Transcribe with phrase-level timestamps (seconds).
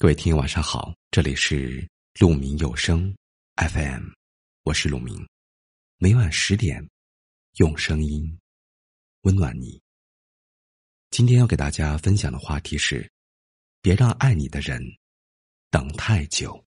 [0.00, 1.86] 各位听友晚上好，这里是
[2.18, 3.14] 鹿鸣有声
[3.56, 4.08] FM，
[4.62, 5.28] 我是鹿鸣，
[5.98, 6.82] 每晚十点
[7.56, 8.38] 用声音
[9.24, 9.78] 温暖你。
[11.10, 13.06] 今天要给大家分享的话题是：
[13.82, 14.82] 别让爱你的人
[15.70, 16.64] 等太久。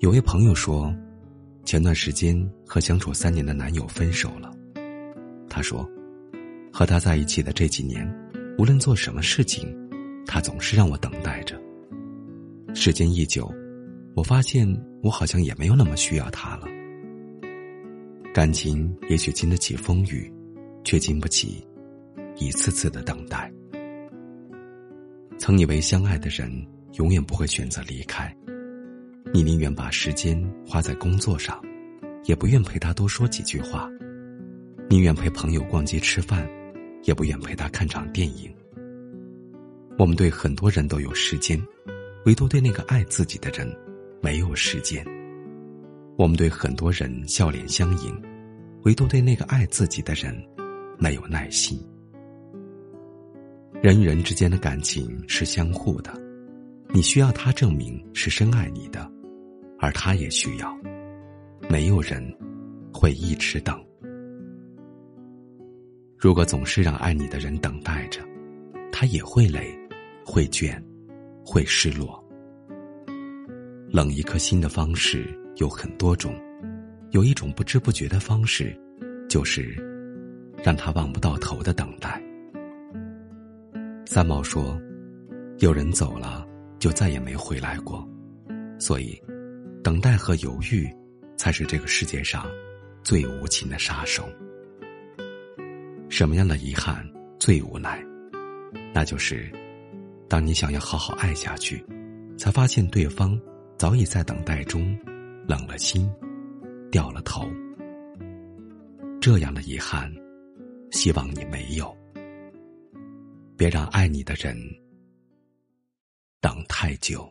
[0.00, 0.92] 有位朋友说。
[1.64, 2.36] 前段时间
[2.66, 4.52] 和相处三年的男友分手了，
[5.48, 5.88] 他说，
[6.72, 8.08] 和他在一起的这几年，
[8.58, 9.68] 无论做什么事情，
[10.26, 11.60] 他总是让我等待着。
[12.74, 13.52] 时间一久，
[14.14, 14.66] 我发现
[15.02, 16.66] 我好像也没有那么需要他了。
[18.32, 20.32] 感情也许经得起风雨，
[20.84, 21.64] 却经不起
[22.36, 23.52] 一次次的等待。
[25.38, 26.50] 曾以为相爱的人
[26.94, 28.34] 永远不会选择离开。
[29.32, 31.62] 你宁愿把时间花在工作上，
[32.24, 33.88] 也不愿陪他多说几句话；
[34.88, 36.48] 宁愿陪朋友逛街吃饭，
[37.04, 38.52] 也不愿陪他看场电影。
[39.96, 41.60] 我们对很多人都有时间，
[42.24, 43.72] 唯独对那个爱自己的人
[44.20, 45.06] 没有时间。
[46.16, 48.20] 我们对很多人笑脸相迎，
[48.82, 50.34] 唯独对那个爱自己的人
[50.98, 51.80] 没有耐心。
[53.80, 56.12] 人与人之间的感情是相互的，
[56.88, 59.08] 你需要他证明是深爱你的。
[59.80, 60.76] 而他也需要，
[61.68, 62.22] 没有人
[62.92, 63.82] 会一直等。
[66.18, 68.20] 如果总是让爱你的人等待着，
[68.92, 69.74] 他也会累，
[70.22, 70.78] 会倦，
[71.42, 72.22] 会失落。
[73.88, 76.34] 冷一颗心的方式有很多种，
[77.12, 78.78] 有一种不知不觉的方式，
[79.30, 79.74] 就是
[80.62, 82.22] 让他望不到头的等待。
[84.04, 84.78] 三毛说
[85.60, 86.46] ：“有人走了，
[86.78, 88.06] 就再也没回来过。”
[88.78, 89.18] 所以。
[89.82, 90.88] 等待和犹豫，
[91.36, 92.46] 才是这个世界上
[93.02, 94.28] 最无情的杀手。
[96.08, 98.04] 什么样的遗憾最无奈？
[98.92, 99.50] 那就是，
[100.28, 101.84] 当你想要好好爱下去，
[102.36, 103.40] 才发现对方
[103.78, 104.98] 早已在等待中
[105.48, 106.10] 冷了心，
[106.90, 107.48] 掉了头。
[109.20, 110.12] 这样的遗憾，
[110.90, 111.96] 希望你没有。
[113.56, 114.56] 别让爱你的人
[116.40, 117.30] 等太久。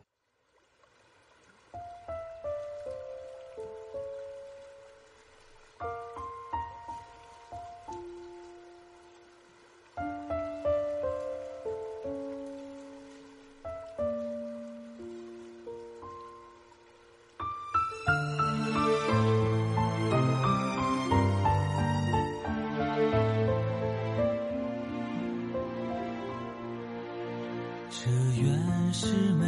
[28.42, 29.46] 原是没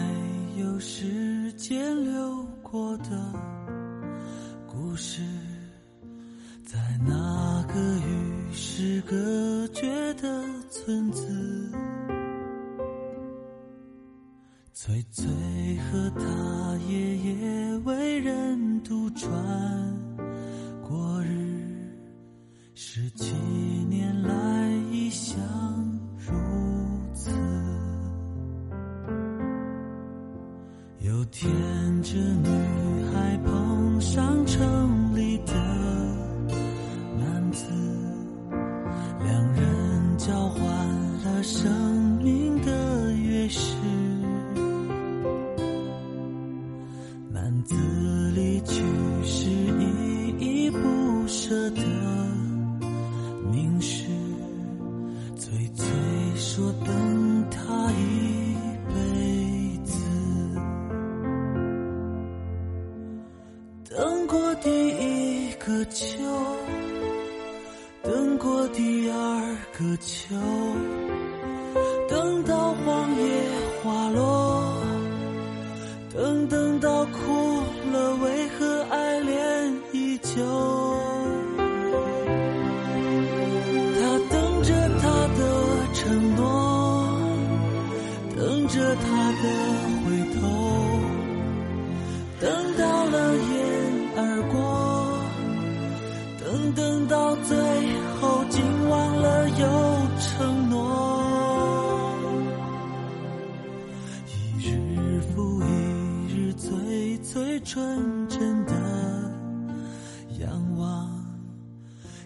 [0.62, 3.34] 有时间流过的
[4.68, 5.22] 故事，
[6.66, 11.72] 在那个与世隔绝的村子，
[14.74, 15.26] 翠翠
[15.78, 19.32] 和他爷爷为人独传
[20.82, 21.96] 过日，
[22.74, 23.34] 十七
[23.88, 25.40] 年来一想
[32.04, 32.50] 这女
[33.14, 35.54] 孩碰上城里的
[37.20, 37.66] 男子，
[39.24, 40.64] 两人交换
[41.24, 41.72] 了生
[42.24, 42.72] 命的
[43.12, 43.76] 钥匙。
[47.32, 47.76] 男子
[48.36, 48.82] 离去
[65.82, 66.06] 个秋，
[68.04, 70.36] 等过第二个秋，
[72.08, 73.42] 等到黄叶
[73.82, 74.76] 花落，
[76.14, 80.40] 等等到哭了，为何爱恋依旧？
[83.96, 85.42] 他等着他的
[85.96, 87.18] 承诺，
[88.36, 89.50] 等着他的
[97.12, 97.58] 到最
[98.22, 99.68] 后，竟忘了有
[100.18, 102.08] 承诺。
[104.58, 105.66] 一日复一
[106.34, 108.72] 日，最最纯真的
[110.40, 111.10] 仰望，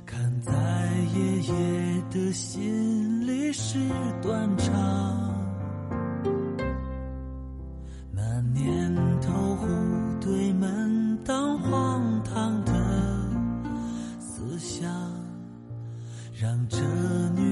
[0.06, 0.54] 看在
[1.16, 1.54] 爷爷
[2.12, 3.80] 的心里是
[4.22, 5.35] 断肠。
[16.38, 16.78] 让着
[17.34, 17.45] 你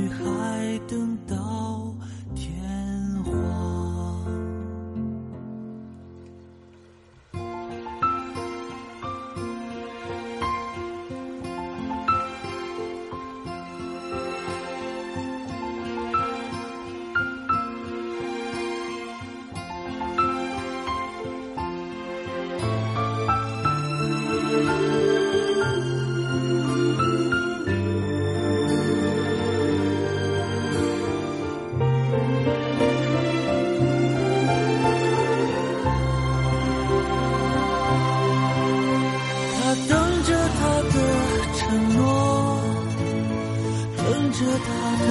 [44.33, 45.05] 着他的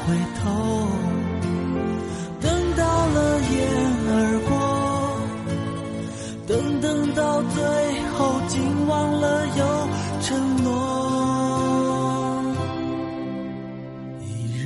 [0.00, 0.42] 回头，
[2.40, 3.18] 等到了
[3.52, 3.52] 雁
[4.08, 4.10] 儿
[4.48, 4.50] 过，
[6.46, 7.60] 等等到最
[8.12, 9.60] 后，竟忘了有
[10.22, 10.26] 承
[10.64, 10.66] 诺。
[14.22, 14.26] 一
[14.56, 14.64] 日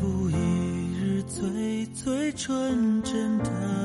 [0.00, 0.32] 复一
[0.96, 3.83] 日，最最纯真的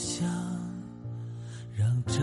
[0.00, 0.26] 想，
[1.76, 2.20] 让这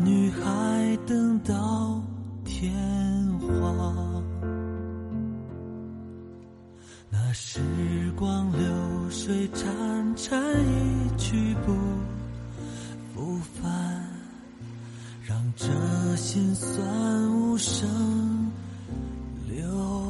[0.00, 2.02] 女孩等到
[2.44, 2.74] 天
[3.38, 4.20] 荒。
[7.08, 7.60] 那时
[8.16, 9.64] 光流水潺
[10.16, 11.72] 潺，一去不
[13.14, 13.72] 复返，
[15.24, 15.68] 让这
[16.16, 17.88] 心酸无声
[19.48, 20.09] 流